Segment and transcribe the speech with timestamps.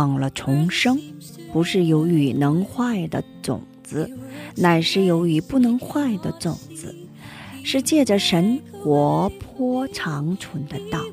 [0.00, 0.98] 忘了重生，
[1.52, 4.10] 不是由于能坏的种子，
[4.56, 6.96] 乃是由于不能坏的种子，
[7.62, 11.04] 是借着神活泼长存的道。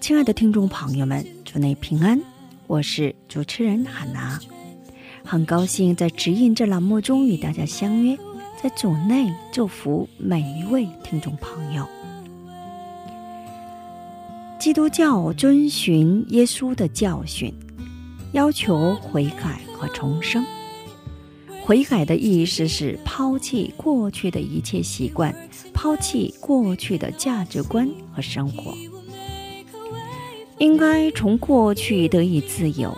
[0.00, 2.20] 亲爱的听众朋友们，祝你平安，
[2.66, 4.40] 我是主持人海娜，
[5.24, 8.18] 很高兴在指引这栏目中与大家相约，
[8.60, 11.86] 在主内祝福每一位听众朋友。
[14.60, 17.50] 基督教遵循耶稣的教训，
[18.32, 20.44] 要求悔改和重生。
[21.62, 25.34] 悔改的意思是抛弃过去的一切习惯，
[25.72, 28.74] 抛弃过去的价值观和生活。
[30.58, 32.94] 应该从过去得以自由。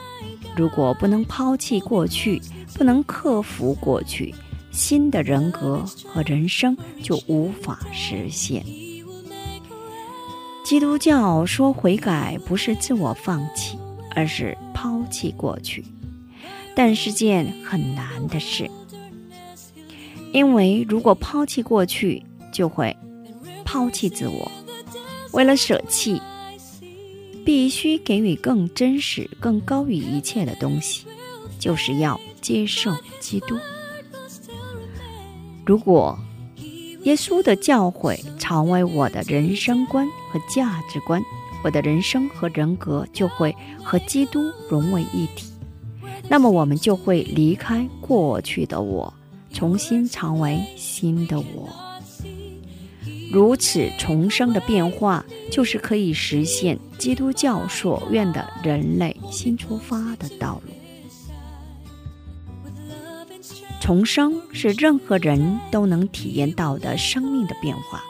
[0.56, 2.42] 如果不能抛弃过去，
[2.74, 4.34] 不能克服过去，
[4.72, 8.64] 新的人格和人生就无法实现。
[10.72, 13.78] 基督教说悔改不是自我放弃，
[14.12, 15.84] 而是抛弃过去，
[16.74, 18.70] 但是件很难的事。
[20.32, 22.96] 因为如果抛弃过去，就会
[23.66, 24.50] 抛弃自我。
[25.32, 26.22] 为了舍弃，
[27.44, 31.04] 必须给予更真实、更高于一切的东西，
[31.58, 33.58] 就是要接受基督。
[35.66, 36.18] 如果
[37.04, 41.20] 耶稣的教诲成为我的人生观和价值观，
[41.64, 45.52] 我的人生和人格就会和基督融为一体。
[46.28, 49.12] 那么，我们就会离开过去的我，
[49.52, 51.68] 重新成为新的我。
[53.32, 60.72] 如此重生的变化，就是可以实现基督教所愿的人类新出发的道路。
[63.82, 68.00] 重生是任何人都能体验到的生命的变化。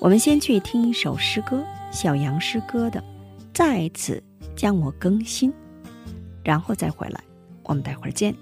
[0.00, 1.62] 我们先去听一首诗歌，
[1.92, 2.98] 小杨诗歌的
[3.52, 4.22] 《再次
[4.56, 5.52] 将我更新》，
[6.42, 7.22] 然后再回来。
[7.62, 8.34] 我们待会儿见。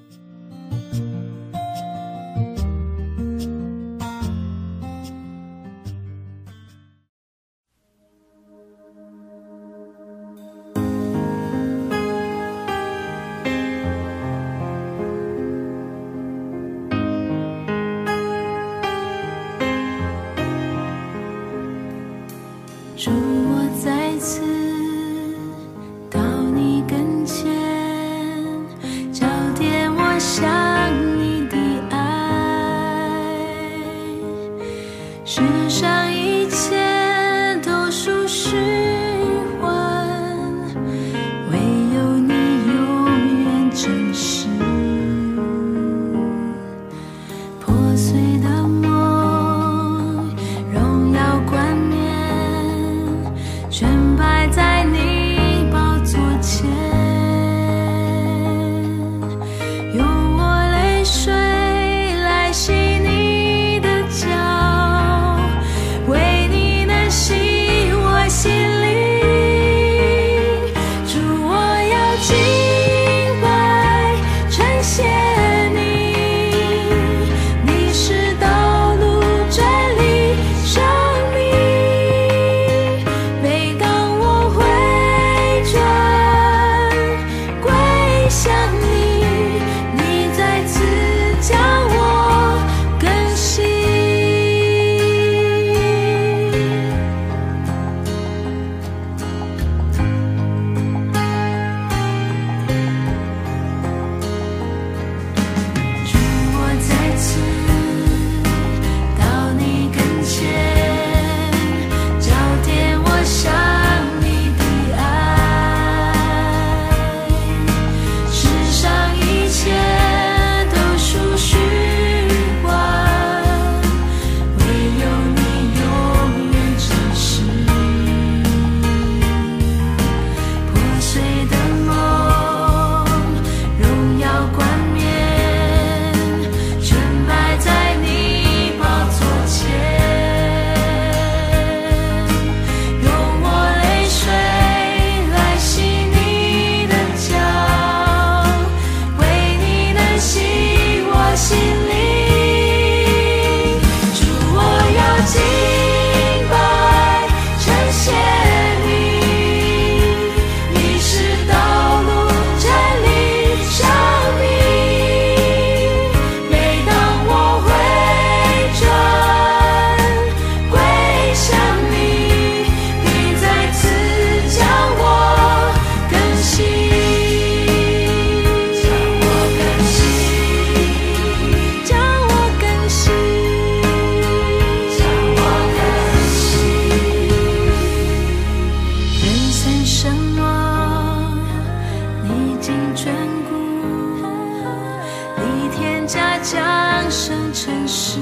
[196.07, 198.19] 家将生成世，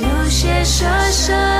[0.00, 1.51] 有些舍生。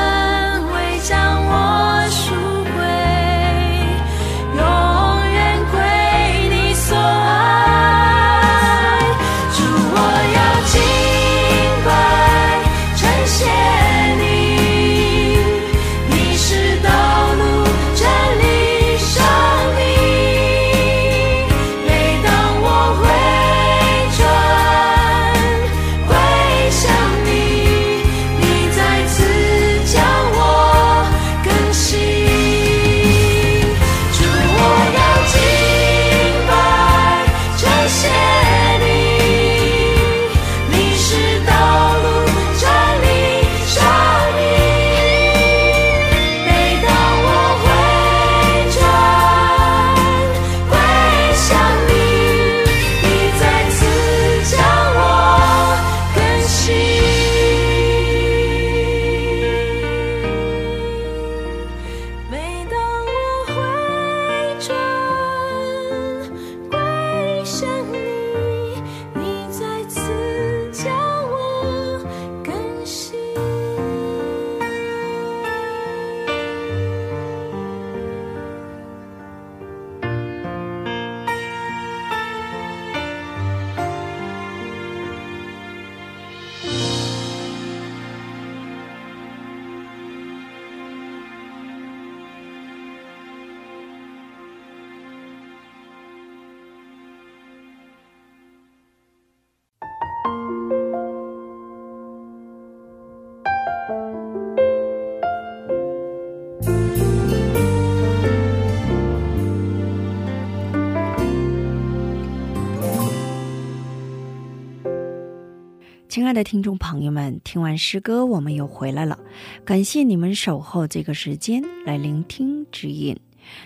[116.22, 119.18] 亲爱的听众朋友们，听完诗歌，我们又回来了。
[119.64, 123.18] 感谢你们守候这个时间来聆听指引。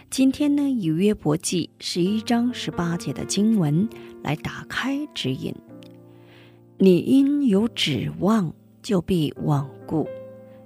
[0.09, 3.87] 今天呢，以约伯记十一章十八节的经文
[4.23, 5.55] 来打开指引。
[6.79, 8.51] 你因有指望，
[8.83, 10.09] 就必稳固，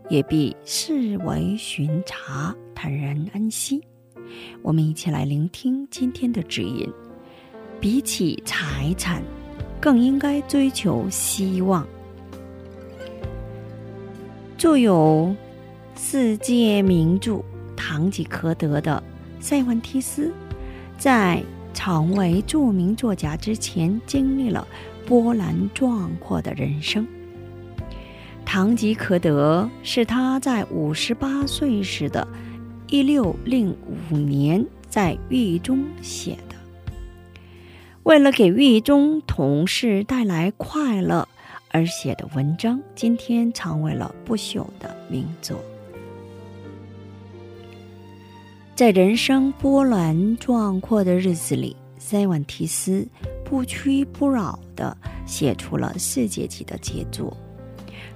[0.09, 3.83] 也必视为巡查，坦然安息。
[4.63, 6.89] 我们一起来聆听今天的指引。
[7.81, 9.25] 比起财产，
[9.81, 11.87] 更应该追求希望。
[14.59, 15.35] 著有
[15.97, 17.33] 世界名著
[17.77, 19.03] 《堂吉诃德》的
[19.41, 20.31] 塞万提斯，
[20.99, 24.69] 在成为著名作家之前，经历了
[25.07, 27.07] 波澜壮阔的人生。
[28.45, 32.27] 堂吉诃德是他在五十八岁时的
[32.89, 33.75] 一六零
[34.11, 36.37] 五年在狱中写。
[38.05, 41.29] 为了给狱中同事带来快乐
[41.71, 45.61] 而写的文章，今天成为了不朽的名作。
[48.75, 53.07] 在人生波澜壮阔的日子里，塞万提斯
[53.45, 57.37] 不屈不挠地写出了世界级的杰作。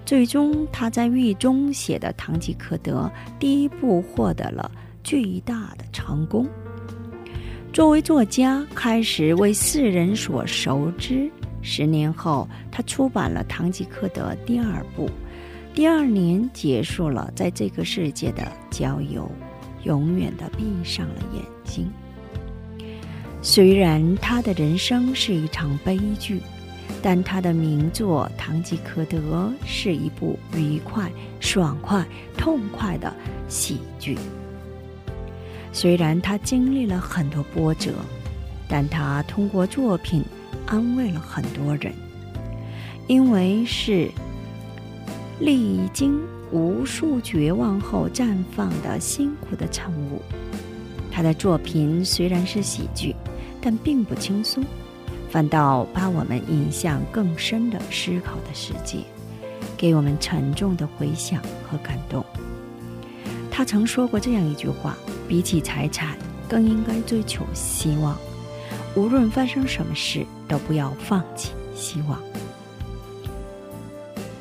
[0.07, 4.71] 最终，他在狱中写的《堂吉诃德》第一部获得了
[5.03, 6.49] 巨大的成功。
[7.75, 11.29] 作为作家，开始为世人所熟知。
[11.61, 15.11] 十年后，他出版了《堂吉诃德》第二部。
[15.75, 19.29] 第二年，结束了在这个世界的郊游，
[19.83, 21.91] 永远的闭上了眼睛。
[23.43, 26.41] 虽然他的人生是一场悲剧，
[27.03, 29.19] 但他的名作《堂吉诃德》
[29.67, 33.13] 是一部愉快、爽快、痛快的
[33.49, 34.17] 喜剧。
[35.75, 37.93] 虽然他经历了很多波折，
[38.69, 40.25] 但他通过作品
[40.67, 41.93] 安慰了很多人，
[43.09, 44.09] 因为是
[45.41, 46.17] 历经
[46.53, 50.23] 无数绝望后绽放的辛苦的产物。
[51.11, 53.15] 他的作品虽然是喜剧，
[53.61, 54.65] 但并不轻松，
[55.29, 58.99] 反倒把我们引向更深的思考的世界，
[59.77, 62.25] 给我们沉重的回响和感动。
[63.51, 64.97] 他曾说过这样一句话
[65.29, 66.17] ：“比起财产，
[66.49, 68.17] 更应该追求希望。
[68.95, 72.21] 无论发生什么事，都不要放弃希望。”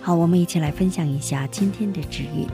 [0.01, 2.47] 好，我们一起来分享一下今天的指引。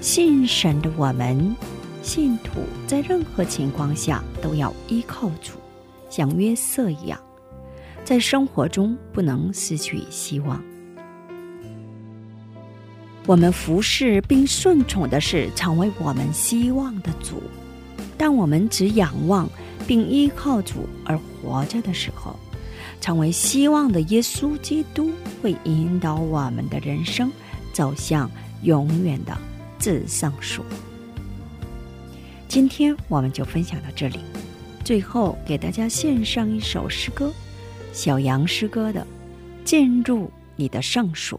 [0.00, 1.56] 信神的我们，
[2.02, 5.54] 信徒在任何情况下都要依靠主，
[6.10, 7.18] 像约瑟一样，
[8.04, 10.62] 在生活中不能失去希望。
[13.26, 17.42] 我们服侍并顺从的是成为我们希望的主，
[18.18, 19.48] 当我们只仰望
[19.86, 22.38] 并依靠主而活着的时候，
[23.00, 27.32] 成为希望的耶稣基督会引导我们的人生
[27.72, 28.30] 走向
[28.62, 29.34] 永远的
[29.78, 30.62] 至上所。
[32.46, 34.20] 今天我们就分享到这里，
[34.84, 37.32] 最后给大家献上一首诗歌，
[37.94, 39.00] 小杨诗歌的
[39.64, 41.38] 《进入你的圣所》。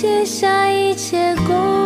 [0.00, 1.79] 卸下一切。